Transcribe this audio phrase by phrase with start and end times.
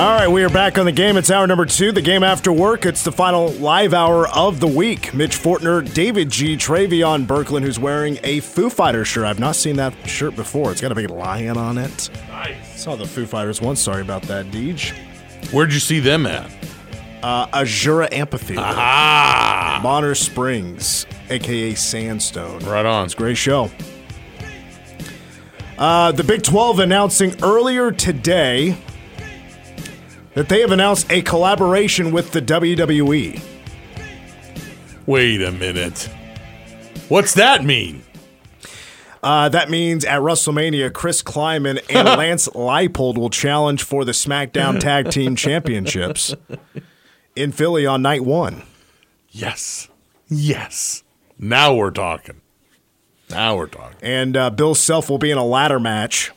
[0.00, 1.18] All right, we are back on the game.
[1.18, 2.86] It's hour number two, the game after work.
[2.86, 5.12] It's the final live hour of the week.
[5.12, 9.26] Mitch Fortner, David G, Travion Berkland, who's wearing a Foo Fighters shirt.
[9.26, 10.72] I've not seen that shirt before.
[10.72, 12.08] It's got a big lion on it.
[12.28, 12.80] Nice.
[12.82, 13.78] Saw the Foo Fighters once.
[13.78, 14.94] Sorry about that, Deej.
[15.52, 16.50] Where'd you see them at?
[17.22, 22.60] Uh, Azura Amphitheater, Ah, Bonner Springs, aka Sandstone.
[22.64, 23.04] right on.
[23.04, 23.70] It's a great show.
[25.76, 28.78] Uh, the Big 12 announcing earlier today
[30.40, 32.40] that they have announced a collaboration with the.
[32.40, 33.42] WWE.
[35.04, 36.08] Wait a minute.
[37.10, 38.02] What's that mean?
[39.22, 44.80] Uh, that means at WrestleMania, Chris Klieman and Lance Leipold will challenge for the SmackDown
[44.80, 46.34] Tag Team Championships
[47.36, 48.62] in Philly on night one.
[49.28, 49.90] Yes.
[50.26, 51.02] Yes.
[51.38, 52.40] Now we're talking.
[53.28, 53.98] Now we're talking.
[54.00, 56.32] And uh, Bill Self will be in a ladder match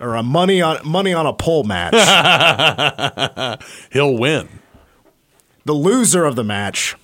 [0.00, 1.94] or a money on money on a pole match.
[3.92, 4.48] He'll win.
[5.64, 6.94] the loser of the match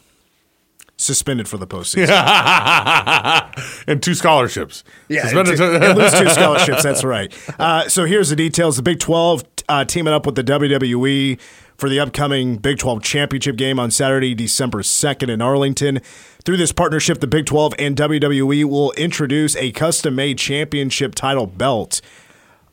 [0.96, 2.10] suspended for the postseason.
[3.86, 4.84] and two scholarships.
[5.08, 6.82] Yeah, Suspended and, to- and lose two scholarships.
[6.82, 7.32] That's right.
[7.58, 11.40] Uh, so here's the details: the Big 12 uh, teaming up with the WWE
[11.78, 16.00] for the upcoming Big 12 championship game on Saturday, December 2nd in Arlington.
[16.44, 22.02] Through this partnership, the Big 12 and WWE will introduce a custom-made championship title belt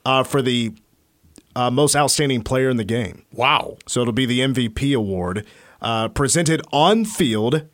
[0.08, 0.74] uh, for the
[1.56, 3.26] uh, most outstanding player in the game.
[3.34, 3.78] wow.
[3.88, 5.46] So it'll be the MVP award
[5.82, 7.68] uh, presented on field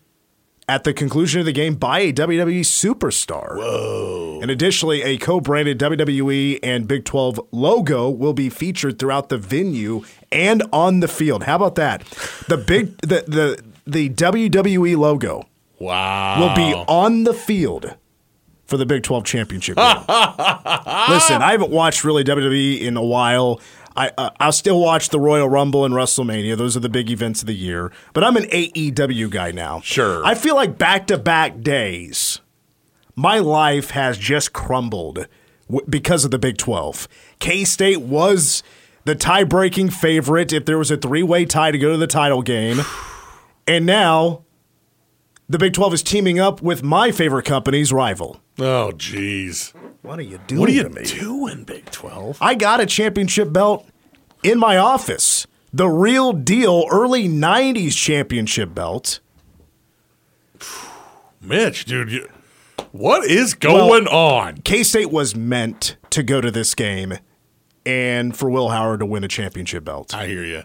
[0.70, 3.58] at the conclusion of the game by a WWE superstar.
[3.58, 4.40] Whoa.
[4.42, 9.38] And additionally, a co branded WWE and Big 12 logo will be featured throughout the
[9.38, 11.44] venue and on the field.
[11.44, 12.02] How about that?
[12.48, 15.44] The big the the, the WWE logo
[15.80, 16.40] Wow.
[16.40, 17.96] will be on the field
[18.74, 19.86] for the Big 12 championship game.
[21.08, 23.62] Listen, I haven't watched really WWE in a while.
[23.96, 26.58] I uh, I'll still watch the Royal Rumble and WrestleMania.
[26.58, 27.92] Those are the big events of the year.
[28.14, 29.80] But I'm an AEW guy now.
[29.82, 30.26] Sure.
[30.26, 32.42] I feel like back to back days,
[33.16, 35.28] my life has just crumbled
[35.68, 37.08] w- because of the Big 12.
[37.38, 38.64] K State was
[39.06, 42.08] the tie breaking favorite if there was a three way tie to go to the
[42.08, 42.80] title game.
[43.66, 44.44] And now
[45.50, 48.40] the Big 12 is teaming up with my favorite company's rival.
[48.60, 49.74] Oh, jeez.
[50.02, 52.38] What are you doing What are you doing, Big 12?
[52.42, 53.88] I got a championship belt
[54.44, 55.48] in my office.
[55.72, 59.20] The real deal early 90s championship belt.
[61.42, 62.30] Mitch, dude, you,
[62.92, 64.58] what is going on?
[64.58, 67.18] K State was meant to go to this game
[67.86, 70.14] and for Will Howard to win a championship belt.
[70.14, 70.64] I hear you.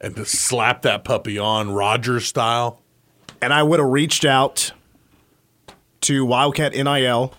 [0.00, 2.82] And to slap that puppy on Rogers style.
[3.40, 4.72] And I would have reached out
[6.02, 7.34] to Wildcat NIL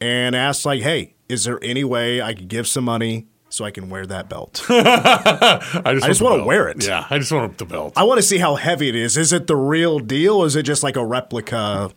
[0.00, 3.70] and asked, like, hey, is there any way I could give some money so I
[3.70, 4.64] can wear that belt?
[4.68, 6.84] I just, I just the wanna wear it.
[6.86, 7.94] Yeah, I just want the belt.
[7.96, 9.16] I want to see how heavy it is.
[9.16, 11.90] Is it the real deal or is it just like a replica,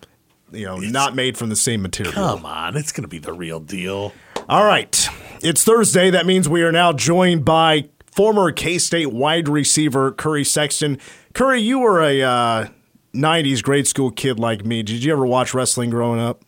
[0.51, 2.13] you know, not made from the same material?
[2.13, 4.13] Come on, it's going to be the real deal.
[4.50, 5.10] All right.
[5.42, 6.10] It's Thursday.
[6.10, 10.98] That means we are now joined by former K State wide receiver Curry Sexton.
[11.33, 12.68] Curry, you were a uh,
[13.17, 14.83] 90s grade school kid like me.
[14.83, 16.43] Did you ever watch wrestling growing up?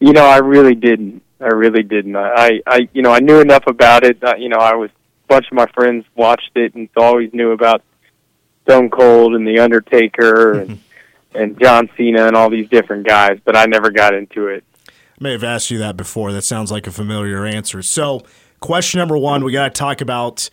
[0.00, 1.22] You know, I really didn't.
[1.40, 2.16] I really didn't.
[2.16, 4.22] I, I, you know, I knew enough about it.
[4.22, 7.50] Uh, you know, I was a bunch of my friends watched it and always knew
[7.50, 7.82] about
[8.64, 10.80] Stone Cold and the Undertaker and
[11.34, 14.64] and John Cena and all these different guys, but I never got into it.
[14.88, 16.32] I may have asked you that before.
[16.32, 17.82] That sounds like a familiar answer.
[17.82, 18.22] So,
[18.60, 20.48] question number one, we got to talk about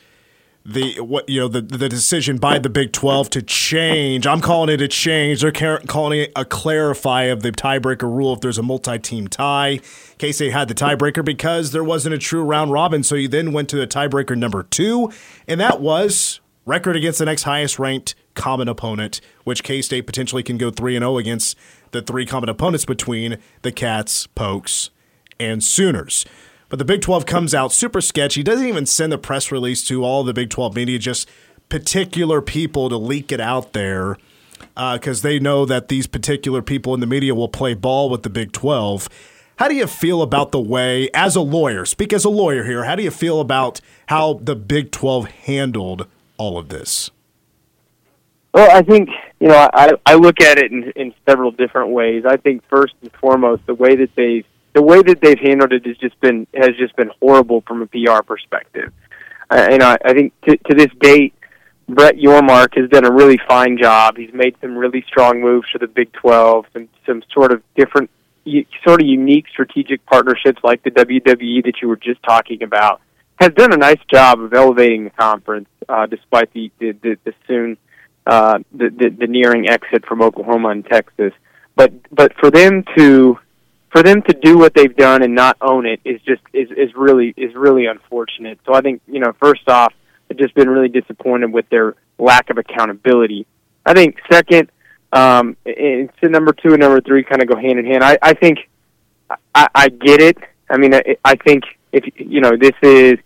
[0.63, 4.27] the what you know the the decision by the Big Twelve to change.
[4.27, 5.41] I'm calling it a change.
[5.41, 9.79] They're calling it a clarify of the tiebreaker rule if there's a multi-team tie.
[10.17, 13.53] K State had the tiebreaker because there wasn't a true round robin, so you then
[13.53, 15.11] went to the tiebreaker number two,
[15.47, 20.43] and that was record against the next highest ranked common opponent, which K State potentially
[20.43, 21.57] can go three and zero oh against
[21.89, 24.91] the three common opponents between the Cats, Pokes,
[25.39, 26.25] and Sooners.
[26.71, 30.05] But the Big 12 comes out super sketchy, doesn't even send a press release to
[30.05, 31.29] all the Big 12 media, just
[31.67, 34.17] particular people to leak it out there
[34.73, 38.23] because uh, they know that these particular people in the media will play ball with
[38.23, 39.09] the Big 12.
[39.57, 42.85] How do you feel about the way, as a lawyer, speak as a lawyer here,
[42.85, 46.07] how do you feel about how the Big 12 handled
[46.37, 47.11] all of this?
[48.53, 49.09] Well, I think
[49.41, 52.23] you know I I look at it in in several different ways.
[52.25, 55.85] I think first and foremost, the way that they've the way that they've handled it
[55.85, 58.91] has just been has just been horrible from a PR perspective.
[59.49, 61.33] Uh, and I, I think to, to this date,
[61.89, 64.15] Brett Yormark has done a really fine job.
[64.15, 68.09] He's made some really strong moves for the Big 12, and some sort of different,
[68.87, 73.01] sort of unique strategic partnerships like the WWE that you were just talking about.
[73.41, 77.33] Has done a nice job of elevating the conference, uh, despite the the, the, the
[77.47, 77.77] soon
[78.25, 81.33] uh, the, the the nearing exit from Oklahoma and Texas.
[81.75, 83.39] But but for them to
[83.91, 86.93] for them to do what they've done and not own it is just is is
[86.95, 88.59] really is really unfortunate.
[88.65, 89.93] So I think you know first off,
[90.29, 93.45] I've just been really disappointed with their lack of accountability.
[93.85, 94.71] I think second,
[95.11, 98.03] um, it's number two and number three kind of go hand in hand.
[98.03, 98.59] I I think
[99.53, 100.37] I, I get it.
[100.69, 103.17] I mean, I, I think if you know this is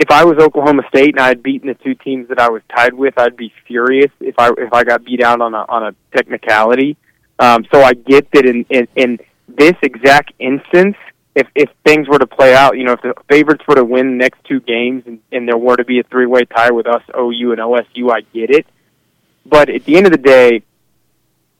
[0.00, 2.62] if I was Oklahoma State and I had beaten the two teams that I was
[2.74, 5.86] tied with, I'd be furious if I if I got beat out on a on
[5.86, 6.96] a technicality.
[7.38, 9.18] Um, so I get that in, in in
[9.58, 10.96] this exact instance,
[11.34, 14.12] if if things were to play out, you know, if the favorites were to win
[14.12, 16.86] the next two games and, and there were to be a three way tie with
[16.86, 18.66] us, OU and OSU, I get it.
[19.44, 20.62] But at the end of the day,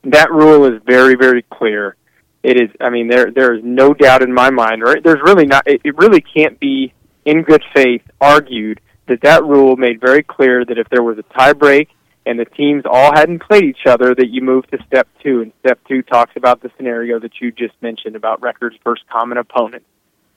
[0.03, 1.95] that rule is very, very clear.
[2.41, 2.69] It is.
[2.79, 4.81] I mean, there there is no doubt in my mind.
[4.81, 5.03] Right?
[5.03, 5.67] There's really not.
[5.67, 6.93] It, it really can't be
[7.25, 11.23] in good faith argued that that rule made very clear that if there was a
[11.37, 11.89] tie break
[12.29, 15.41] and the teams all hadn't played each other, that you move to step two.
[15.41, 19.39] And step two talks about the scenario that you just mentioned about records versus common
[19.39, 19.83] opponent.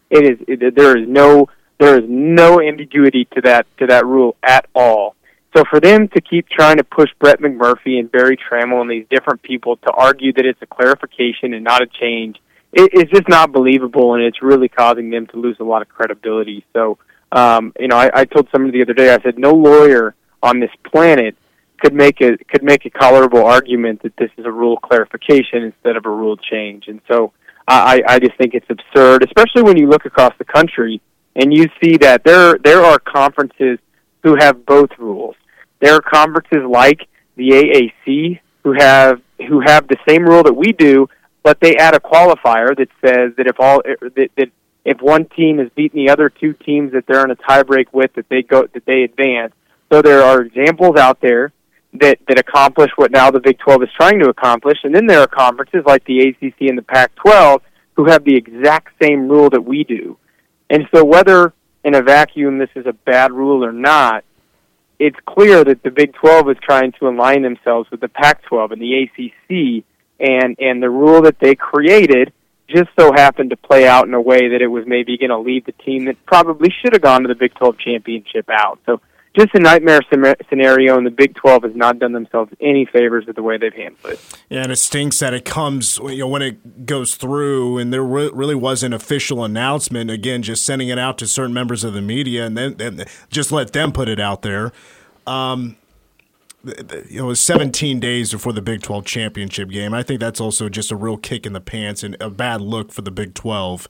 [0.08, 4.36] It is it, there is no there is no ambiguity to that to that rule
[4.42, 5.16] at all.
[5.54, 9.06] So for them to keep trying to push Brett McMurphy and Berry Tramel and these
[9.10, 12.40] different people to argue that it's a clarification and not a change,
[12.72, 15.90] it, it's just not believable, and it's really causing them to lose a lot of
[15.90, 16.64] credibility.
[16.72, 16.96] So,
[17.32, 20.58] um, you know, I, I told somebody the other day, I said, no lawyer on
[20.58, 21.36] this planet
[21.82, 25.96] could make a could make a colorable argument that this is a rule clarification instead
[25.96, 26.84] of a rule change.
[26.86, 27.32] And so
[27.66, 31.00] I, I just think it's absurd, especially when you look across the country
[31.34, 33.78] and you see that there there are conferences
[34.22, 35.34] who have both rules.
[35.80, 40.72] There are conferences like the AAC who have who have the same rule that we
[40.72, 41.08] do,
[41.42, 44.50] but they add a qualifier that says that if all that, that
[44.84, 48.12] if one team has beaten the other two teams that they're in a tiebreak with,
[48.14, 49.52] that they go that they advance.
[49.92, 51.52] So there are examples out there
[51.94, 55.20] that that accomplish what now the Big 12 is trying to accomplish, and then there
[55.20, 57.60] are conferences like the ACC and the Pac-12
[57.94, 60.16] who have the exact same rule that we do.
[60.70, 61.52] And so whether
[61.84, 64.24] in a vacuum this is a bad rule or not,
[64.98, 68.80] it's clear that the Big 12 is trying to align themselves with the Pac-12 and
[68.80, 69.84] the ACC,
[70.18, 72.32] and and the rule that they created
[72.68, 75.38] just so happened to play out in a way that it was maybe going to
[75.38, 78.78] leave the team that probably should have gone to the Big 12 championship out.
[78.86, 79.00] So
[79.34, 80.00] just a nightmare
[80.48, 83.72] scenario, and the Big 12 has not done themselves any favors with the way they've
[83.72, 84.20] handled it.
[84.50, 88.04] Yeah, and it stinks that it comes you know when it goes through, and there
[88.04, 90.10] re- really was an official announcement.
[90.10, 93.50] Again, just sending it out to certain members of the media, and then and just
[93.50, 94.72] let them put it out there.
[95.26, 95.76] Um,
[96.64, 99.94] you know, it was 17 days before the Big 12 championship game.
[99.94, 102.92] I think that's also just a real kick in the pants and a bad look
[102.92, 103.88] for the Big 12.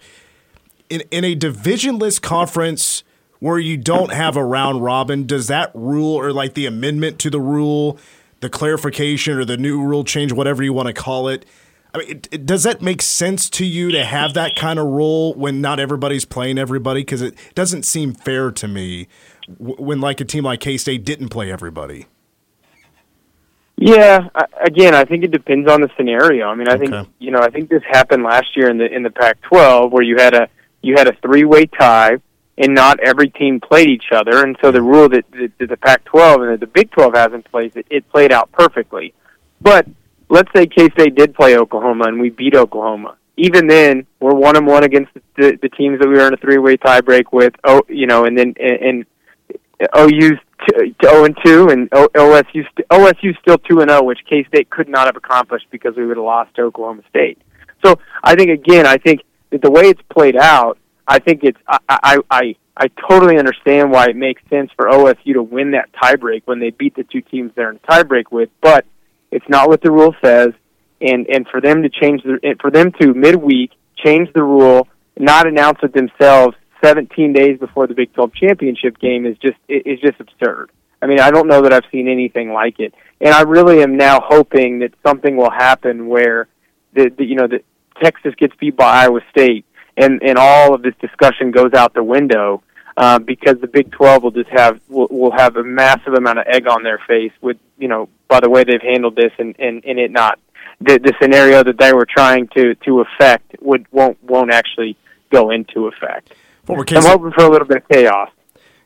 [0.89, 3.03] In in a divisionless conference
[3.43, 7.29] where you don't have a round robin, does that rule or like the amendment to
[7.29, 7.99] the rule,
[8.39, 11.45] the clarification or the new rule change, whatever you want to call it?
[11.93, 14.87] I mean, it, it, does that make sense to you to have that kind of
[14.87, 17.01] rule when not everybody's playing everybody?
[17.01, 19.09] Because it doesn't seem fair to me
[19.59, 22.07] when like a team like K State didn't play everybody.
[23.77, 24.29] Yeah,
[24.65, 26.47] again, I think it depends on the scenario.
[26.47, 26.87] I mean, I okay.
[26.87, 30.05] think you know, I think this happened last year in the in the Pac-12 where
[30.05, 30.49] you had a
[30.81, 32.19] you had a three-way tie
[32.59, 34.45] and not every team played each other.
[34.45, 37.43] And so the rule that, that, the Pac-12 and that the Big 12 has in
[37.43, 39.15] place, it, it played out perfectly.
[39.61, 39.87] But
[40.29, 43.17] let's say K-State did play Oklahoma and we beat Oklahoma.
[43.37, 46.39] even then, we're one and one against the, the teams that we were in a
[46.39, 47.55] three way tiebreak with.
[47.65, 49.07] Oh, you know, and then and, and
[49.97, 54.71] OU's to, 0 and 2, and OSU OSU still 2 and 0, which K State
[54.71, 57.39] could not have accomplished because we would have lost to Oklahoma State.
[57.85, 61.59] So I think again, I think that the way it's played out, I think it's
[61.69, 65.91] I I I, I totally understand why it makes sense for OSU to win that
[65.93, 68.87] tiebreak when they beat the two teams they're in tiebreak with, but
[69.31, 70.51] it's not what the rule says,
[71.01, 75.47] and and for them to change the for them to midweek change the rule, not
[75.47, 80.21] announce it themselves 17 days before the Big 12 championship game is just is just
[80.21, 80.71] absurd.
[81.01, 83.97] I mean, I don't know that I've seen anything like it, and I really am
[83.97, 86.49] now hoping that something will happen where
[86.95, 87.63] the, the you know the
[88.03, 89.65] Texas gets beat by Iowa State,
[89.97, 92.63] and and all of this discussion goes out the window
[92.97, 96.47] uh, because the Big 12 will just have will, will have a massive amount of
[96.47, 99.85] egg on their face with you know by the way they've handled this and and,
[99.85, 100.39] and it not
[100.81, 104.97] the, the scenario that they were trying to to affect would won't won't actually
[105.31, 106.35] go into effect.
[106.65, 108.31] Former I'm hoping for a little bit of chaos.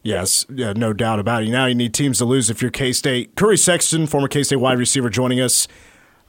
[0.02, 1.50] Yes, yeah, no doubt about it.
[1.50, 3.34] Now you need teams to lose if you're K State.
[3.34, 5.66] Curry Sexton, former K State wide receiver, joining us.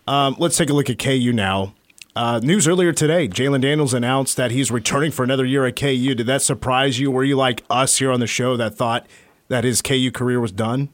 [0.08, 1.76] Um, let's take a look at KU now.
[2.18, 6.16] Uh, news earlier today: Jalon Daniels announced that he's returning for another year at KU.
[6.16, 7.12] Did that surprise you?
[7.12, 9.06] Were you like us here on the show that thought
[9.50, 10.90] that his KU career was done?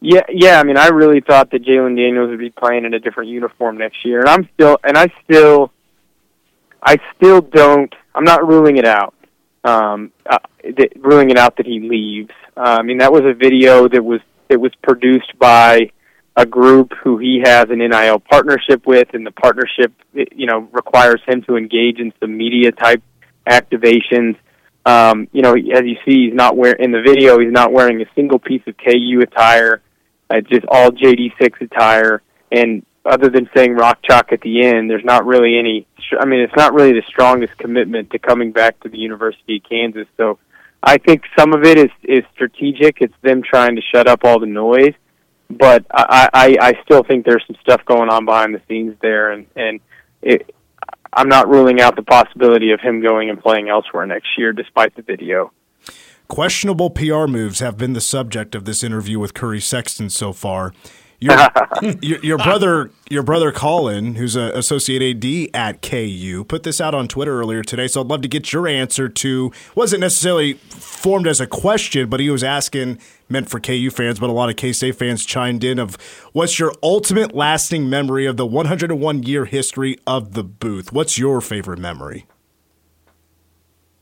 [0.00, 0.58] Yeah, yeah.
[0.58, 3.76] I mean, I really thought that Jalon Daniels would be playing in a different uniform
[3.76, 5.70] next year, and I'm still, and I still,
[6.82, 7.94] I still don't.
[8.14, 9.14] I'm not ruling it out
[9.66, 10.38] um, uh,
[10.96, 12.30] ruling it out that he leaves.
[12.56, 15.90] Uh, I mean, that was a video that was that was produced by
[16.36, 21.20] a group who he has an NIL partnership with, and the partnership, you know, requires
[21.26, 23.02] him to engage in some media type
[23.48, 24.36] activations.
[24.84, 27.38] Um, you know, as you see, he's not wearing in the video.
[27.38, 29.80] He's not wearing a single piece of KU attire.
[30.30, 35.04] It's just all JD6 attire, and other than saying rock chalk at the end, there's
[35.04, 35.86] not really any.
[36.20, 39.62] I mean, it's not really the strongest commitment to coming back to the University of
[39.68, 40.06] Kansas.
[40.16, 40.38] So,
[40.82, 43.00] I think some of it is is strategic.
[43.00, 44.94] It's them trying to shut up all the noise,
[45.50, 49.30] but I I, I still think there's some stuff going on behind the scenes there,
[49.30, 49.80] and and
[50.22, 50.54] it,
[51.12, 54.94] I'm not ruling out the possibility of him going and playing elsewhere next year, despite
[54.96, 55.52] the video.
[56.28, 60.72] Questionable PR moves have been the subject of this interview with Curry Sexton so far.
[61.18, 61.38] Your,
[62.02, 66.94] your, your, brother, your brother Colin, who's an associate AD at KU, put this out
[66.94, 67.86] on Twitter earlier today.
[67.86, 69.52] So I'd love to get your answer to.
[69.74, 74.30] wasn't necessarily formed as a question, but he was asking, meant for KU fans, but
[74.30, 75.78] a lot of K State fans chimed in.
[75.78, 75.96] Of
[76.32, 80.92] what's your ultimate lasting memory of the 101 year history of the booth?
[80.92, 82.26] What's your favorite memory?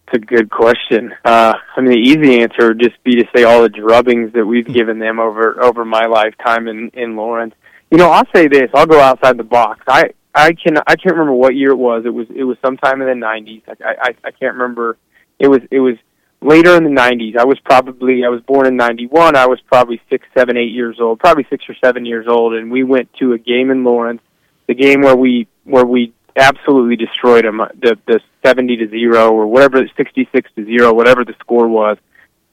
[0.06, 1.14] It's a good question.
[1.24, 4.44] Uh, I mean, the easy answer would just be to say all the drubbings that
[4.44, 7.54] we've given them over over my lifetime in in Lawrence.
[7.90, 8.70] You know, I'll say this.
[8.74, 9.80] I'll go outside the box.
[9.88, 12.04] I I can I can't remember what year it was.
[12.04, 13.62] It was it was sometime in the '90s.
[13.68, 14.98] I I, I can't remember.
[15.38, 15.96] It was it was
[16.44, 17.36] later in the '90s.
[17.36, 19.34] I was probably I was born in '91.
[19.34, 22.70] I was probably six, seven, eight years old, probably six or seven years old, and
[22.70, 24.22] we went to a game in Lawrence,
[24.68, 27.58] the game where we where we absolutely destroyed them.
[27.80, 31.96] The the seventy to zero or whatever, sixty six to zero, whatever the score was.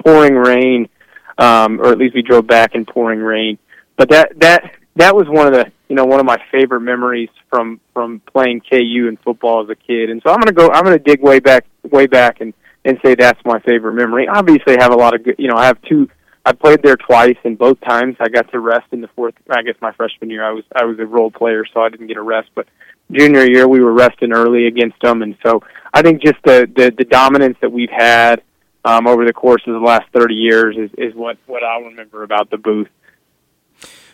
[0.03, 0.89] Pouring rain,
[1.37, 3.59] um, or at least we drove back in pouring rain.
[3.97, 7.29] But that that that was one of the you know one of my favorite memories
[7.51, 10.09] from from playing KU in football as a kid.
[10.09, 10.69] And so I'm gonna go.
[10.71, 12.53] I'm gonna dig way back way back and
[12.85, 14.27] and say that's my favorite memory.
[14.27, 15.35] Obviously, I have a lot of good.
[15.37, 16.09] You know, I have two.
[16.43, 19.35] I played there twice, and both times I got to rest in the fourth.
[19.49, 22.07] I guess my freshman year, I was I was a role player, so I didn't
[22.07, 22.49] get a rest.
[22.55, 22.67] But
[23.11, 25.61] junior year we were resting early against them, and so
[25.93, 28.41] I think just the the, the dominance that we've had
[28.85, 32.23] um, over the course of the last thirty years is, is what what I'll remember
[32.23, 32.89] about the booth.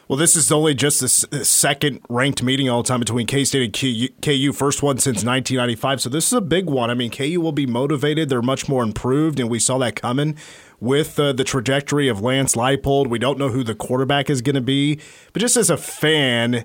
[0.07, 3.63] Well, this is only just the second ranked meeting all the time between K State
[3.63, 6.01] and KU, KU, first one since 1995.
[6.01, 6.89] So this is a big one.
[6.89, 8.29] I mean, KU will be motivated.
[8.29, 10.37] They're much more improved, and we saw that coming
[10.79, 13.07] with uh, the trajectory of Lance Leipold.
[13.07, 14.97] We don't know who the quarterback is going to be,
[15.33, 16.63] but just as a fan,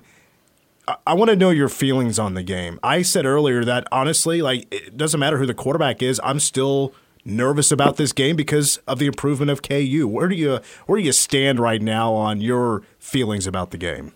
[1.05, 2.79] I want to know your feelings on the game.
[2.81, 6.21] I said earlier that honestly, like it doesn't matter who the quarterback is.
[6.23, 6.93] I'm still
[7.25, 10.07] nervous about this game because of the improvement of KU.
[10.07, 14.13] Where do you where do you stand right now on your feelings about the game?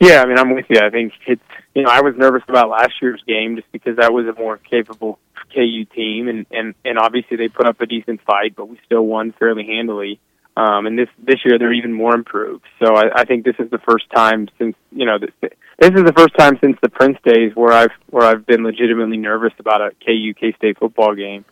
[0.00, 0.80] Yeah, I mean, I'm with you.
[0.80, 1.40] I think it's
[1.74, 4.56] you know I was nervous about last year's game just because that was a more
[4.58, 5.18] capable
[5.54, 9.06] KU team, and and and obviously they put up a decent fight, but we still
[9.06, 10.20] won fairly handily.
[10.54, 12.64] Um, and this this year they're even more improved.
[12.82, 16.04] So I, I think this is the first time since you know this, this is
[16.04, 19.80] the first time since the Prince days where I've where I've been legitimately nervous about
[19.80, 21.44] a KU K State football game.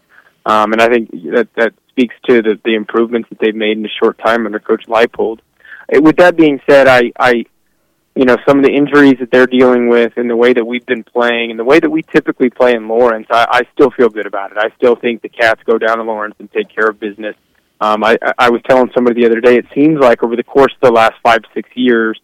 [0.45, 3.85] Um, and I think that that speaks to the, the improvements that they've made in
[3.85, 5.41] a short time under Coach Leipold.
[5.95, 7.45] Uh, with that being said, I, I
[8.15, 10.85] you know some of the injuries that they're dealing with, and the way that we've
[10.85, 14.11] been playing, and the way that we typically play in Lawrence, I, I still feel
[14.11, 14.59] good about it.
[14.59, 17.35] I still think the Cats go down to Lawrence and take care of business.
[17.81, 20.73] Um, I, I was telling somebody the other day, it seems like over the course
[20.75, 22.21] of the last five six years,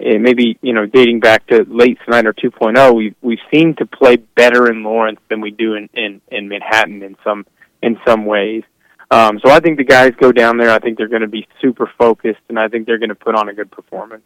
[0.00, 4.16] and maybe you know dating back to late Snyder 2.0, we we seem to play
[4.16, 7.46] better in Lawrence than we do in in, in Manhattan in some
[7.82, 8.64] in some ways.
[9.10, 10.70] Um, so I think the guys go down there.
[10.70, 13.36] I think they're going to be super focused, and I think they're going to put
[13.36, 14.24] on a good performance.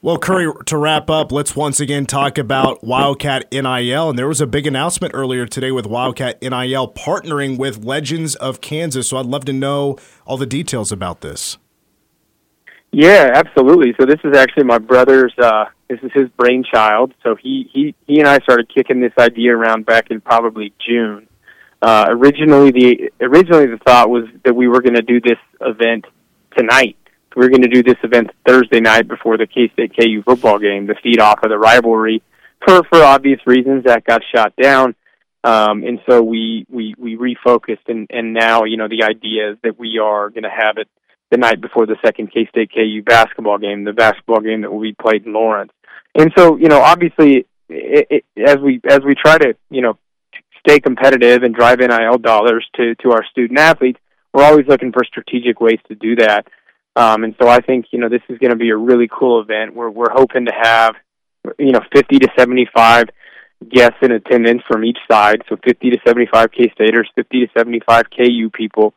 [0.00, 4.10] Well, Curry, to wrap up, let's once again talk about Wildcat NIL.
[4.10, 8.60] And there was a big announcement earlier today with Wildcat NIL partnering with Legends of
[8.60, 9.08] Kansas.
[9.08, 11.58] So I'd love to know all the details about this.
[12.92, 13.92] Yeah, absolutely.
[13.98, 15.34] So this is actually my brother's.
[15.36, 17.12] Uh, this is his brainchild.
[17.24, 21.26] So he he he and I started kicking this idea around back in probably June.
[21.82, 26.06] Uh, originally, the originally the thought was that we were going to do this event
[26.56, 26.96] tonight
[27.36, 30.58] we are going to do this event Thursday night before the K State KU football
[30.58, 32.22] game to feed off of the rivalry.
[32.66, 34.94] For for obvious reasons, that got shot down,
[35.44, 39.58] um, and so we we we refocused, and and now you know the idea is
[39.62, 40.88] that we are going to have it
[41.30, 44.80] the night before the second K State KU basketball game, the basketball game that will
[44.80, 45.72] be played in Lawrence.
[46.14, 49.98] And so you know, obviously, it, it, as we as we try to you know
[50.66, 54.00] stay competitive and drive NIL dollars to to our student athletes,
[54.32, 56.46] we're always looking for strategic ways to do that.
[56.98, 59.40] Um, and so I think you know this is going to be a really cool
[59.40, 59.72] event.
[59.72, 60.96] We're we're hoping to have
[61.56, 63.04] you know 50 to 75
[63.70, 65.42] guests in attendance from each side.
[65.48, 68.94] So 50 to 75 K Staters, 50 to 75 KU people.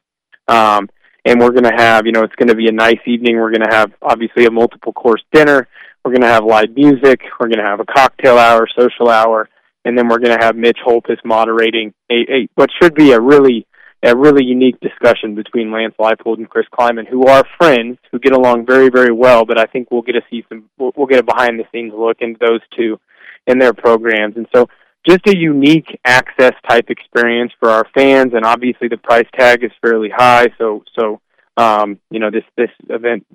[0.47, 0.89] Um,
[1.25, 3.37] and we're going to have, you know, it's going to be a nice evening.
[3.37, 5.67] We're going to have obviously a multiple course dinner.
[6.03, 7.21] We're going to have live music.
[7.39, 9.47] We're going to have a cocktail hour, social hour,
[9.85, 13.19] and then we're going to have Mitch Holthus moderating a, a what should be a
[13.19, 13.67] really
[14.03, 18.33] a really unique discussion between Lance Leipold and Chris Klieman, who are friends, who get
[18.33, 19.45] along very, very well.
[19.45, 21.93] But I think we'll get to see some, we'll, we'll get a behind the scenes
[21.95, 22.99] look into those two
[23.47, 24.37] and their programs.
[24.37, 24.67] And so,
[25.07, 28.33] just a unique access type experience for our fans.
[28.35, 30.47] And obviously, the price tag is fairly high.
[30.59, 31.21] So, so
[31.57, 33.25] um, you know, this this event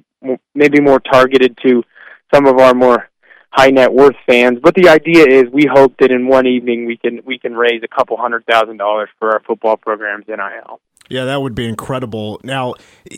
[0.55, 1.83] maybe more targeted to
[2.35, 3.09] some of our more
[3.57, 4.59] high net worth fans.
[4.63, 7.83] But the idea is we hope that in one evening we can we can raise
[7.83, 10.81] a couple hundred thousand dollars for our football programs in NIL.
[11.09, 12.41] Yeah, that would be incredible.
[12.43, 12.75] Now,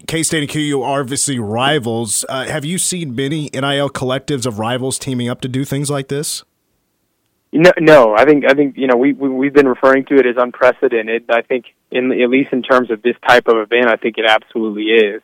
[0.07, 2.25] K State and KU are obviously rivals.
[2.29, 6.09] Uh, have you seen many NIL collectives of rivals teaming up to do things like
[6.09, 6.45] this?
[7.51, 8.15] No, no.
[8.15, 11.25] I think I think you know we, we we've been referring to it as unprecedented.
[11.31, 14.27] I think in at least in terms of this type of event, I think it
[14.29, 15.23] absolutely is.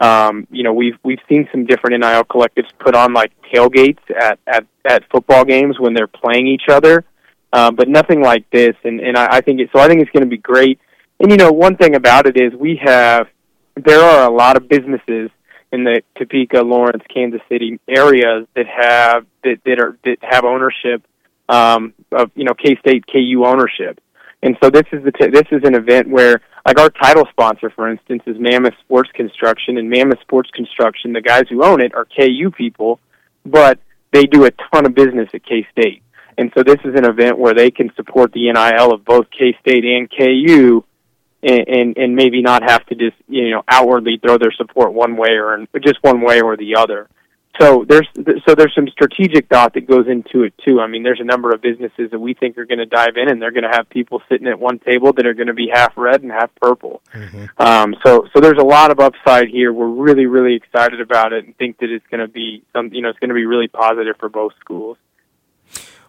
[0.00, 4.38] Um, you know, we've we've seen some different NIL collectives put on like tailgates at
[4.46, 7.04] at, at football games when they're playing each other,
[7.52, 8.74] uh, but nothing like this.
[8.84, 9.80] And and I, I think it, so.
[9.80, 10.80] I think it's going to be great.
[11.20, 13.28] And you know, one thing about it is we have
[13.76, 15.30] there are a lot of businesses
[15.72, 21.02] in the Topeka, Lawrence, Kansas City areas that have that that are that have ownership
[21.48, 24.00] um, of you know K State KU ownership.
[24.44, 27.70] And so this is the t- this is an event where like our title sponsor,
[27.70, 31.94] for instance, is Mammoth Sports Construction, and Mammoth Sports Construction, the guys who own it
[31.94, 33.00] are KU people,
[33.46, 33.78] but
[34.12, 36.02] they do a ton of business at K State.
[36.36, 39.56] And so this is an event where they can support the NIL of both K
[39.60, 40.84] State and KU,
[41.42, 45.16] and, and and maybe not have to just you know outwardly throw their support one
[45.16, 47.08] way or just one way or the other
[47.60, 48.08] so there's
[48.46, 50.80] so there's some strategic thought that goes into it too.
[50.80, 53.28] I mean, there's a number of businesses that we think are going to dive in,
[53.28, 55.70] and they're going to have people sitting at one table that are going to be
[55.72, 57.00] half red and half purple.
[57.12, 57.46] Mm-hmm.
[57.58, 59.72] Um, so so there's a lot of upside here.
[59.72, 63.02] We're really really excited about it, and think that it's going to be some you
[63.02, 64.98] know it's going to be really positive for both schools.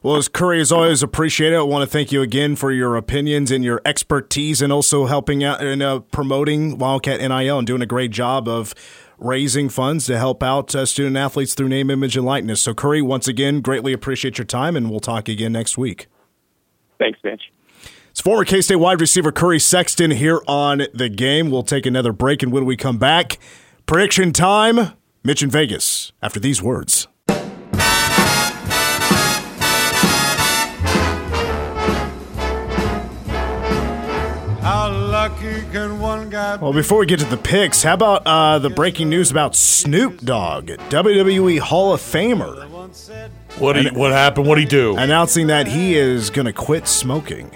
[0.01, 1.55] Well, as Curry, as always, appreciate it.
[1.55, 5.43] I want to thank you again for your opinions and your expertise, and also helping
[5.43, 8.75] out and uh, promoting Wildcat NIL and doing a great job of
[9.17, 12.61] raising funds to help out uh, student athletes through name, image, and likeness.
[12.61, 16.07] So, Curry, once again, greatly appreciate your time, and we'll talk again next week.
[16.99, 17.51] Thanks, Mitch.
[18.11, 21.51] It's former K State wide receiver Curry Sexton here on the game.
[21.51, 23.37] We'll take another break, and when we come back,
[23.85, 27.07] prediction time Mitch in Vegas after these words.
[36.61, 40.21] Well, before we get to the picks, how about uh, the breaking news about Snoop
[40.21, 42.69] Dogg, WWE Hall of Famer?
[43.59, 44.47] What he, what happened?
[44.47, 44.97] What he do?
[44.97, 47.51] Announcing that he is going to quit smoking.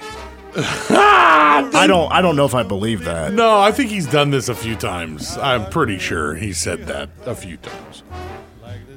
[0.55, 2.11] I don't.
[2.11, 3.33] I don't know if I believe that.
[3.33, 5.37] No, I think he's done this a few times.
[5.37, 8.03] I'm pretty sure he said that a few times.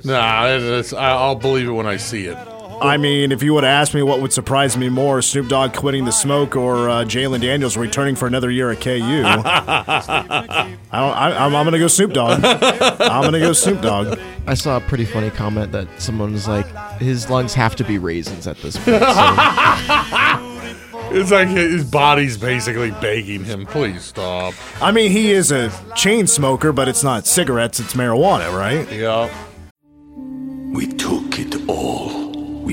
[0.05, 2.39] Nah, I'll believe it when I see it.
[2.83, 5.73] I mean, if you would have asked me what would surprise me more, Snoop Dogg
[5.75, 8.91] quitting the smoke or uh, Jalon Daniels returning for another year at KU,
[9.25, 12.45] I don't, I, I'm, I'm going to go Snoop Dogg.
[12.45, 14.19] I'm going to go Snoop Dogg.
[14.47, 16.67] I saw a pretty funny comment that someone was like,
[16.99, 19.01] his lungs have to be raisins at this point.
[19.01, 20.49] So
[21.15, 24.55] It's like his body's basically begging him, please stop.
[24.81, 28.91] I mean, he is a chain smoker, but it's not cigarettes, it's marijuana, right?
[28.91, 29.29] Yeah.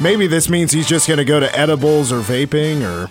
[0.00, 3.10] Maybe this means he's just going to go to edibles or vaping or.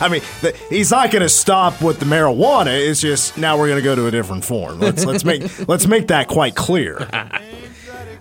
[0.00, 2.68] I mean, th- he's not going to stop with the marijuana.
[2.88, 4.80] It's just now we're going to go to a different form.
[4.80, 7.08] Let's let's make let's make that quite clear.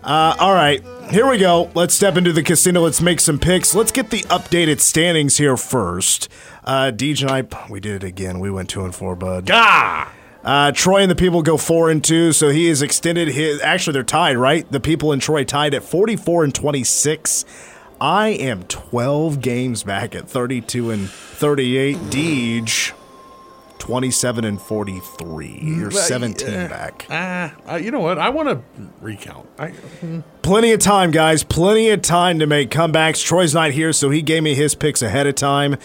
[0.03, 1.69] Uh, all right, here we go.
[1.73, 2.81] Let's step into the casino.
[2.81, 3.73] Let's make some picks.
[3.75, 6.29] Let's get the updated standings here first.
[6.63, 8.39] Uh, Deej and I, we did it again.
[8.39, 9.49] We went two and four, bud.
[9.51, 10.13] Ah!
[10.43, 13.59] Uh, Troy and the people go four and two, so he has extended his.
[13.61, 14.69] Actually, they're tied, right?
[14.71, 17.43] The people in Troy tied at forty-four and twenty-six.
[17.99, 21.97] I am twelve games back at thirty-two and thirty-eight.
[21.97, 22.93] Deej,
[23.79, 25.59] twenty-seven and forty-three.
[25.61, 27.07] You're seventeen back.
[27.09, 28.19] Ah, uh, you know what?
[28.19, 28.61] I want to
[29.01, 29.47] recount.
[29.57, 29.73] I,
[30.43, 31.43] Plenty of time, guys.
[31.43, 33.23] Plenty of time to make comebacks.
[33.25, 35.77] Troy's not here, so he gave me his picks ahead of time.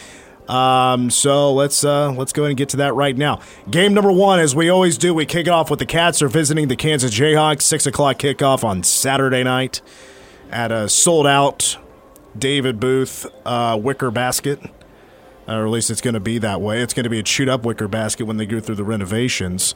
[0.48, 3.40] Um, so let's uh, let's go ahead and get to that right now.
[3.70, 6.28] Game number one, as we always do, we kick it off with the Cats are
[6.28, 7.62] visiting the Kansas Jayhawks.
[7.62, 9.80] Six o'clock kickoff on Saturday night
[10.50, 11.78] at a sold out
[12.38, 14.60] David Booth uh, wicker basket.
[15.48, 16.82] Or at least it's going to be that way.
[16.82, 19.74] It's going to be a shoot up wicker basket when they go through the renovations.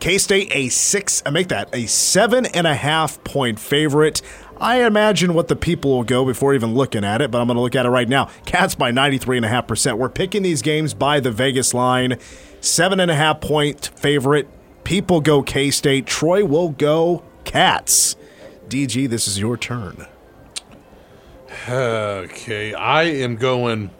[0.00, 4.20] K State a six, I make that a seven and a half point favorite.
[4.60, 7.56] I imagine what the people will go before even looking at it, but I'm going
[7.56, 8.26] to look at it right now.
[8.44, 9.98] Cats by 93.5%.
[9.98, 12.18] We're picking these games by the Vegas line.
[12.60, 14.48] Seven and a half point favorite.
[14.84, 16.06] People go K State.
[16.06, 18.16] Troy will go Cats.
[18.68, 20.06] DG, this is your turn.
[21.68, 23.90] Okay, I am going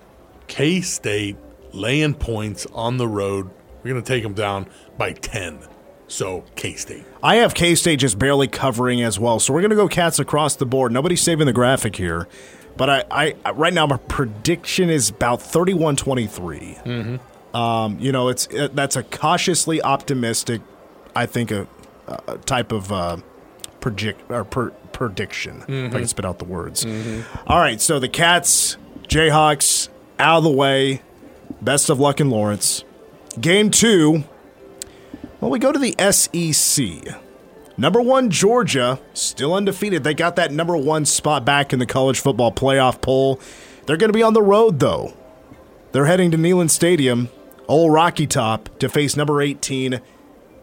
[0.47, 1.37] K State
[1.73, 3.51] laying points on the road.
[3.83, 5.61] We're going to take them down by 10.
[6.09, 7.05] So, K State.
[7.23, 10.19] I have K State just barely covering as well, so we're going to go Cats
[10.19, 10.93] across the board.
[10.93, 12.29] Nobody's saving the graphic here,
[12.77, 16.85] but I, I right now my prediction is about 31-23.
[16.85, 17.57] Mm-hmm.
[17.57, 20.61] Um, you know, it's it, that's a cautiously optimistic,
[21.17, 21.67] I think, a,
[22.29, 23.17] a type of uh,
[23.81, 24.73] predict or per,
[25.09, 25.63] prediction.
[25.63, 25.87] Mm-hmm.
[25.87, 26.85] If I can spit out the words.
[26.85, 27.49] Mm-hmm.
[27.49, 28.77] All right, so the Cats,
[29.09, 29.89] Jayhawks,
[30.21, 31.03] out of the way.
[31.61, 32.85] Best of luck in Lawrence.
[33.41, 34.23] Game two.
[35.41, 37.19] Well, we go to the SEC.
[37.77, 40.05] Number one, Georgia, still undefeated.
[40.05, 43.41] They got that number one spot back in the college football playoff poll.
[43.87, 45.17] They're going to be on the road, though.
[45.91, 47.29] They're heading to Neyland Stadium,
[47.67, 50.01] Old Rocky Top, to face number 18,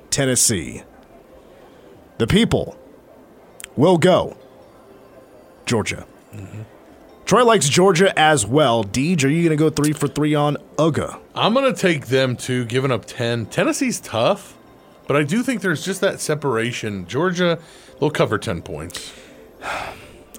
[0.10, 0.84] Tennessee.
[2.20, 2.79] The people
[3.80, 4.36] will go
[5.66, 6.06] Georgia.
[7.26, 8.84] Troy likes Georgia as well.
[8.84, 11.20] Deej, are you going to go three for three on UGA?
[11.36, 13.46] I'm going to take them too, giving up 10.
[13.46, 14.58] Tennessee's tough,
[15.08, 17.08] but I do think there's just that separation.
[17.08, 17.60] Georgia,
[18.00, 19.14] they'll cover 10 points.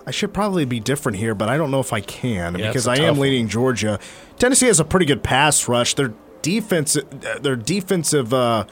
[0.06, 2.88] I should probably be different here, but I don't know if I can Yeah, because
[2.88, 4.00] I am leading Georgia.
[4.38, 5.94] Tennessee has a pretty good pass rush.
[5.94, 6.96] Their defense,
[7.40, 8.64] their defensive uh,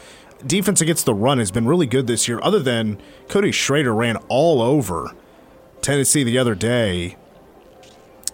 [0.47, 2.41] defense against the run has been really good this year.
[2.43, 5.13] Other than Cody Schrader ran all over
[5.83, 7.17] Tennessee the other day.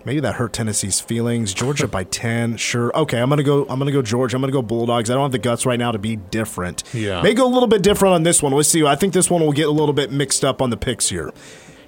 [0.06, 1.54] Maybe that hurt Tennessee's feelings.
[1.54, 2.94] Georgia by ten, sure.
[2.94, 3.62] Okay, I'm gonna go.
[3.70, 4.36] I'm gonna go Georgia.
[4.36, 5.08] I'm gonna go Bulldogs.
[5.08, 6.84] I don't have the guts right now to be different.
[6.92, 7.22] Yeah.
[7.22, 8.52] may go a little bit different on this one.
[8.52, 8.84] Let's see.
[8.84, 11.32] I think this one will get a little bit mixed up on the picks here.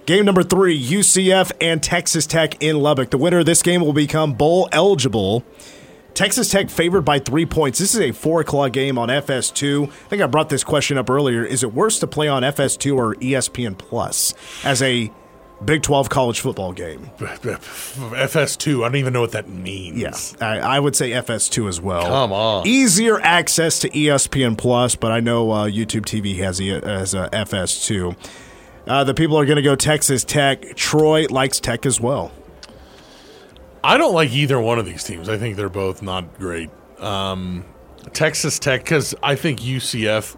[0.07, 3.11] Game number three: UCF and Texas Tech in Lubbock.
[3.11, 5.45] The winner of this game will become bowl eligible.
[6.17, 7.79] Texas Tech favored by three points.
[7.79, 9.85] This is a four o'clock game on FS2.
[9.87, 11.45] I think I brought this question up earlier.
[11.45, 14.33] Is it worse to play on FS2 or ESPN Plus
[14.65, 15.13] as a
[15.65, 17.11] Big 12 college football game?
[17.19, 19.99] FS2, I don't even know what that means.
[19.99, 22.07] Yes, I, I would say FS2 as well.
[22.07, 22.67] Come on.
[22.67, 27.29] Easier access to ESPN Plus, but I know uh, YouTube TV has E- has a
[27.31, 28.17] FS2.
[28.87, 30.77] Uh, the people are going to go Texas Tech.
[30.77, 32.33] Troy likes Tech as well.
[33.87, 35.29] I don't like either one of these teams.
[35.29, 36.71] I think they're both not great.
[36.99, 37.65] Um,
[38.13, 40.37] Texas Tech, because I think UCF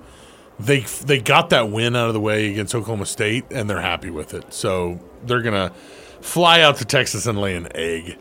[0.60, 4.10] they they got that win out of the way against Oklahoma State, and they're happy
[4.10, 4.52] with it.
[4.52, 5.70] So they're gonna
[6.20, 8.18] fly out to Texas and lay an egg.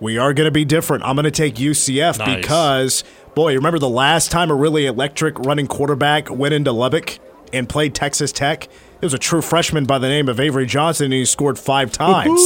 [0.00, 1.04] We are going to be different.
[1.04, 2.36] I'm going to take UCF Nice.
[2.36, 7.18] because, boy, remember the last time a really electric running quarterback went into Lubbock
[7.50, 8.64] and played Texas Tech?
[8.64, 11.92] It was a true freshman by the name of Avery Johnson, and he scored five
[11.92, 12.42] times.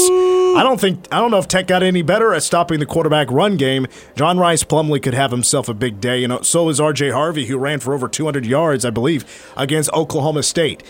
[0.57, 3.31] I don't think I don't know if Tech got any better at stopping the quarterback
[3.31, 3.87] run game.
[4.17, 7.11] John Rhys Plumlee could have himself a big day, and so is R.J.
[7.11, 9.25] Harvey, who ran for over 200 yards, I believe,
[9.57, 10.83] against Oklahoma State.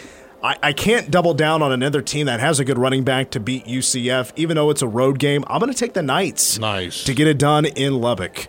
[0.42, 3.40] I, I can't double down on another team that has a good running back to
[3.40, 5.44] beat UCF, even though it's a road game.
[5.48, 7.04] I'm going to take the Knights Nice.
[7.04, 8.48] to get it done in Lubbock.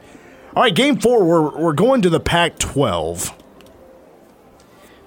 [0.56, 3.34] All right, game four, we're, we're going to the Pac 12.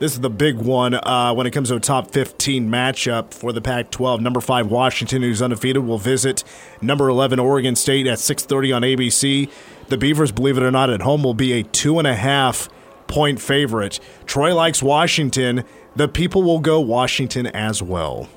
[0.05, 3.55] This is the big one uh, when it comes to a top 15 matchup for
[3.55, 4.21] the Pac 12.
[4.21, 6.45] Number 5 Washington, who's undefeated, will visit
[6.83, 9.51] number 11 Oregon State at 6.30 on ABC.
[9.89, 12.69] The Beavers, believe it or not, at home will be a two and a half
[13.07, 13.99] point favorite.
[14.27, 15.65] Troy likes Washington.
[15.97, 18.29] The people will go Washington as well.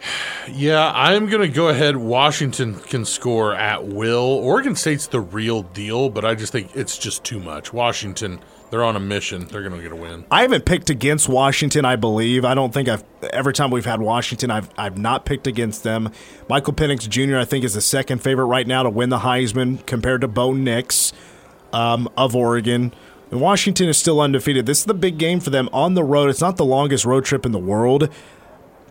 [0.50, 1.96] Yeah, I'm going to go ahead.
[1.96, 4.20] Washington can score at will.
[4.20, 7.72] Oregon State's the real deal, but I just think it's just too much.
[7.72, 9.46] Washington, they're on a mission.
[9.46, 10.24] They're going to get a win.
[10.30, 12.44] I haven't picked against Washington, I believe.
[12.44, 16.10] I don't think I've every time we've had Washington, I've I've not picked against them.
[16.48, 17.36] Michael Penix Jr.
[17.36, 20.52] I think is the second favorite right now to win the Heisman compared to Bo
[20.52, 21.12] Nix
[21.72, 22.92] um, of Oregon.
[23.30, 24.66] And Washington is still undefeated.
[24.66, 26.30] This is the big game for them on the road.
[26.30, 28.08] It's not the longest road trip in the world.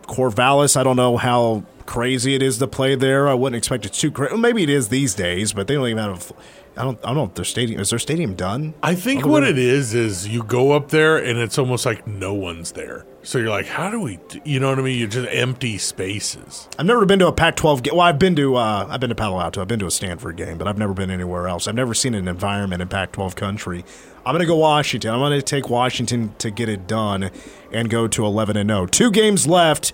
[0.03, 3.29] Corvallis, I don't know how crazy it is to play there.
[3.29, 4.35] I wouldn't expect it too crazy.
[4.35, 6.31] Maybe it is these days, but they don't even have.
[6.75, 6.97] I don't.
[7.03, 8.73] I don't know if their stadium is their stadium done.
[8.81, 12.33] I think what it is is you go up there and it's almost like no
[12.33, 13.05] one's there.
[13.21, 14.17] So you're like, how do we?
[14.27, 14.97] Do, you know what I mean?
[14.97, 16.67] You're just empty spaces.
[16.79, 17.93] I've never been to a Pac-12 game.
[17.95, 19.61] Well, I've been to uh, I've been to Palo Alto.
[19.61, 21.67] I've been to a Stanford game, but I've never been anywhere else.
[21.67, 23.85] I've never seen an environment in Pac-12 country.
[24.25, 25.13] I'm going to go Washington.
[25.13, 27.29] I'm going to take Washington to get it done
[27.71, 28.87] and go to 11 and 0.
[28.87, 29.93] Two games left.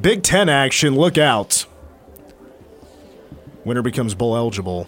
[0.00, 0.94] Big 10 action.
[0.94, 1.66] Look out.
[3.64, 4.86] Winner becomes bowl eligible.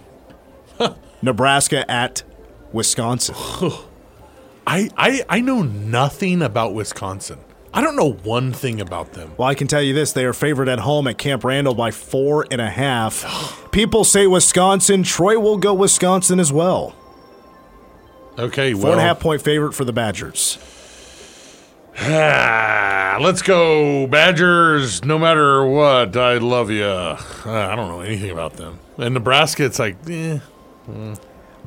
[1.23, 2.23] Nebraska at
[2.73, 3.35] Wisconsin.
[4.67, 7.39] I, I I know nothing about Wisconsin.
[7.73, 9.33] I don't know one thing about them.
[9.37, 11.91] Well, I can tell you this: they are favored at home at Camp Randall by
[11.91, 13.69] four and a half.
[13.71, 15.03] People say Wisconsin.
[15.03, 16.95] Troy will go Wisconsin as well.
[18.39, 20.59] Okay, Four well, and a half point favorite for the Badgers.
[22.03, 25.05] Let's go Badgers.
[25.05, 26.87] No matter what, I love you.
[26.87, 28.79] I don't know anything about them.
[28.99, 30.41] And Nebraska, it's like, eh.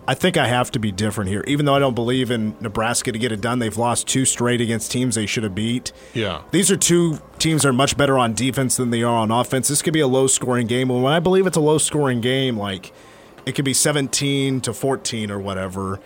[0.07, 1.43] I think I have to be different here.
[1.45, 4.59] Even though I don't believe in Nebraska to get it done, they've lost two straight
[4.61, 5.91] against teams they should have beat.
[6.13, 6.41] Yeah.
[6.51, 9.67] These are two teams that are much better on defense than they are on offense.
[9.67, 10.89] This could be a low scoring game.
[10.89, 12.91] And when I believe it's a low scoring game, like
[13.45, 15.99] it could be 17 to 14 or whatever.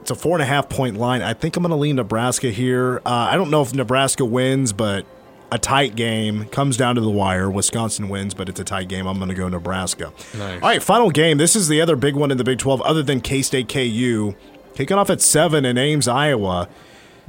[0.00, 1.22] It's a four and a half point line.
[1.22, 3.00] I think I'm going to lean Nebraska here.
[3.06, 5.06] Uh, I don't know if Nebraska wins, but
[5.52, 7.50] a tight game comes down to the wire.
[7.50, 9.06] Wisconsin wins, but it's a tight game.
[9.06, 10.10] I'm going to go Nebraska.
[10.34, 10.62] Nice.
[10.62, 11.36] All right, final game.
[11.36, 14.34] This is the other big one in the Big 12, other than K State KU.
[14.74, 16.70] Kicking off at 7 in Ames, Iowa.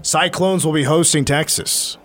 [0.02, 1.98] Cyclones will be hosting Texas.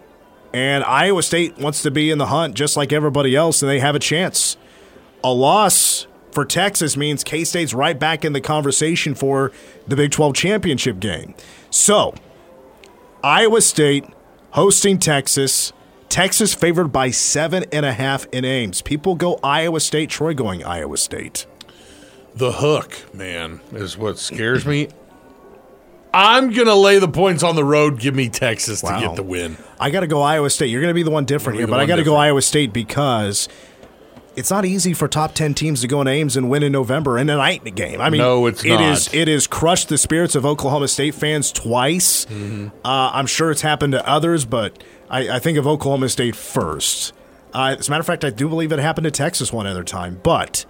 [0.52, 3.78] And Iowa State wants to be in the hunt just like everybody else, and they
[3.78, 4.56] have a chance.
[5.22, 9.52] A loss for Texas means K State's right back in the conversation for
[9.86, 11.36] the Big 12 championship game.
[11.70, 12.12] So,
[13.22, 14.04] Iowa State
[14.50, 15.72] hosting Texas.
[16.08, 18.82] Texas favored by seven and a half in Ames.
[18.82, 20.10] People go Iowa State.
[20.10, 21.46] Troy going Iowa State.
[22.34, 24.88] The hook, man, is what scares me.
[26.14, 28.00] I'm going to lay the points on the road.
[28.00, 28.98] Give me Texas Wow.
[29.00, 29.58] to get the win.
[29.78, 30.66] I got to go Iowa State.
[30.70, 32.16] You're going to be the one different here, but I got to go.
[32.16, 33.48] Iowa State because
[34.34, 37.18] it's not easy for top 10 teams to go in Ames and win in November
[37.18, 38.00] in a night game.
[38.00, 41.52] I mean, No, it's it is- it has crushed the spirits of Oklahoma State fans
[41.52, 42.24] twice.
[42.26, 42.68] Mm-hmm.
[42.84, 47.12] Uh, I'm sure it's happened to others, but I, I think of Oklahoma State first.
[47.54, 49.84] Uh, as a matter of fact, I do believe it happened to Texas one other
[49.84, 50.66] time, but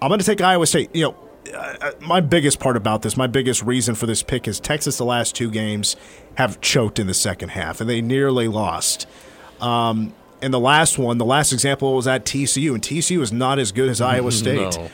[0.00, 0.94] I'm going to take Iowa State.
[0.94, 1.16] You know,
[1.56, 4.98] uh, my biggest part about this, my biggest reason for this pick is Texas.
[4.98, 5.96] The last two games
[6.36, 9.06] have choked in the second half, and they nearly lost.
[9.60, 13.60] Um, and the last one, the last example was at TCU, and TCU is not
[13.60, 14.76] as good as Iowa State.
[14.76, 14.90] No.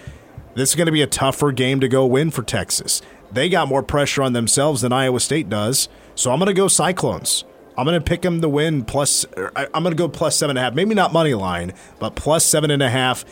[0.54, 3.00] This is going to be a tougher game to go win for Texas.
[3.30, 6.68] They got more pressure on themselves than Iowa State does, so I'm going to go
[6.68, 7.44] Cyclones.
[7.78, 9.24] I'm going to pick him to win plus.
[9.56, 10.74] I'm going to go plus seven and a half.
[10.74, 13.24] Maybe not money line, but plus seven and a half.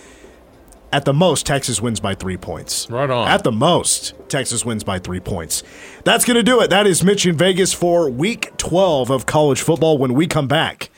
[0.92, 2.88] At the most, Texas wins by three points.
[2.88, 3.26] Right on.
[3.26, 5.64] At the most, Texas wins by three points.
[6.04, 6.70] That's going to do it.
[6.70, 9.98] That is Mitch in Vegas for week 12 of college football.
[9.98, 10.90] When we come back,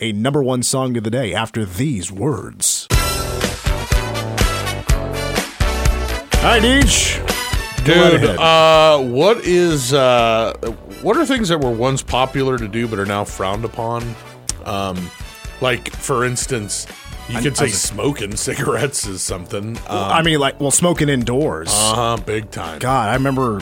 [0.00, 2.88] a number one song of the day after these words.
[2.90, 2.98] All
[6.42, 7.25] right, Deej.
[7.86, 10.52] Dude, uh, what is uh,
[11.02, 14.14] what are things that were once popular to do but are now frowned upon?
[14.64, 15.10] Um,
[15.60, 16.86] like for instance,
[17.28, 19.76] you could say smoking cigarettes is something.
[19.76, 21.68] Um, I mean, like, well, smoking indoors.
[21.70, 22.78] uh huh, big time.
[22.78, 23.60] God, I remember.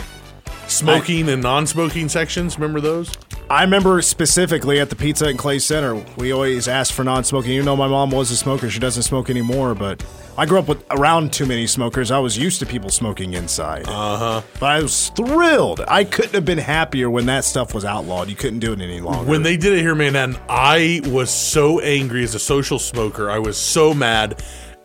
[0.66, 2.58] Smoking and non-smoking sections.
[2.58, 3.12] Remember those?
[3.50, 7.52] I remember specifically at the Pizza and Clay Center, we always asked for non-smoking.
[7.52, 9.74] You know, my mom was a smoker; she doesn't smoke anymore.
[9.74, 10.04] But
[10.38, 12.10] I grew up with around too many smokers.
[12.10, 13.86] I was used to people smoking inside.
[13.86, 14.42] Uh huh.
[14.58, 15.82] But I was thrilled.
[15.86, 18.30] I couldn't have been happier when that stuff was outlawed.
[18.30, 19.30] You couldn't do it any longer.
[19.30, 23.30] When they did it here in Manhattan, I was so angry as a social smoker.
[23.30, 24.42] I was so mad,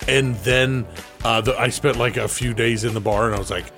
[0.09, 0.85] and then
[1.23, 3.71] uh, the, I spent like a few days in the bar, and I was like,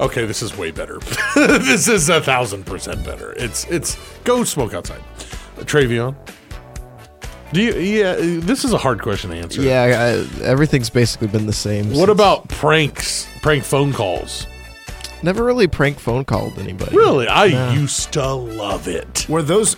[0.00, 0.98] "Okay, this is way better.
[1.34, 3.32] this is a thousand percent better.
[3.32, 5.02] It's it's go smoke outside."
[5.58, 6.14] Uh, Travion,
[7.52, 7.74] do you?
[7.74, 9.62] Yeah, this is a hard question to answer.
[9.62, 11.88] Yeah, I, everything's basically been the same.
[11.88, 13.26] What since- about pranks?
[13.42, 14.46] Prank phone calls?
[15.22, 16.96] Never really prank phone called anybody.
[16.96, 19.28] Really, I used to love it.
[19.28, 19.76] were those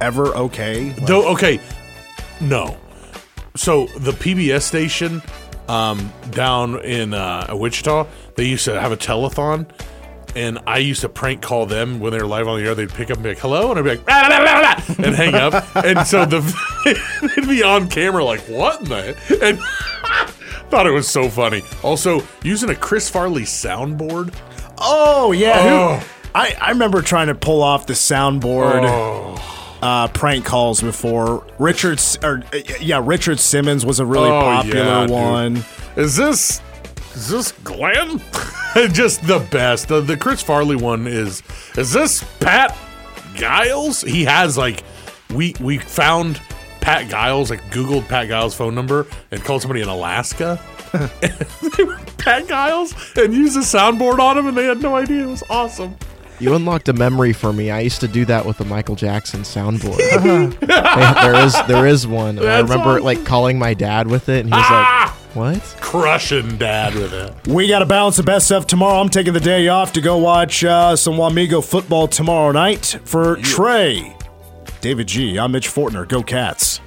[0.00, 0.88] ever okay?
[0.92, 1.58] Like, Though, okay,
[2.40, 2.76] no.
[3.56, 5.22] So the PBS station
[5.68, 9.66] um, down in uh, Wichita, they used to have a telethon,
[10.36, 12.74] and I used to prank call them when they were live on the air.
[12.74, 14.80] They'd pick up and be like, "Hello," and I'd be like, "Rah, rah, rah, rah,"
[15.04, 15.76] and hang up.
[15.76, 16.40] and so the
[17.36, 19.58] they'd be on camera like, "What?" in the and
[20.70, 21.62] thought it was so funny.
[21.82, 24.34] Also, using a Chris Farley soundboard.
[24.78, 26.08] Oh yeah, Oh.
[26.34, 29.78] I I remember trying to pull off the soundboard Oh.
[29.82, 31.46] uh, prank calls before.
[31.60, 35.10] Richard or uh, yeah, Richard Simmons was a really Oh, popular yeah, dude.
[35.10, 35.64] one.
[35.96, 36.60] Is this
[37.14, 38.20] is this Glenn?
[38.92, 39.88] Just the best.
[39.88, 41.42] The, the Chris Farley one is
[41.76, 42.76] is this Pat
[43.34, 44.02] Giles?
[44.02, 44.82] He has like
[45.34, 46.40] we we found
[46.80, 50.60] Pat Giles, like Googled Pat Giles' phone number and called somebody in Alaska.
[52.18, 55.24] Pat Giles and used a soundboard on him and they had no idea.
[55.24, 55.96] It was awesome.
[56.40, 57.70] You unlocked a memory for me.
[57.70, 59.98] I used to do that with the Michael Jackson soundboard.
[60.60, 62.38] There is there is one.
[62.40, 63.04] I remember awesome.
[63.04, 65.16] like calling my dad with it, and he was Ah!
[65.16, 67.34] like, "What?" Crushing dad with it.
[67.46, 69.00] We got to balance the best stuff tomorrow.
[69.00, 73.36] I'm taking the day off to go watch uh, some Wamego football tomorrow night for
[73.36, 74.16] Trey.
[74.80, 75.38] David G.
[75.38, 76.06] I'm Mitch Fortner.
[76.06, 76.80] Go Cats.